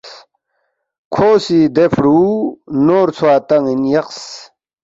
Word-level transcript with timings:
کھو 1.13 1.29
سی 1.45 1.59
دے 1.75 1.85
فرُو 1.93 2.21
نور 2.85 3.07
ژھوا 3.15 3.35
تان٘ین 3.47 3.81
یقس 3.93 4.19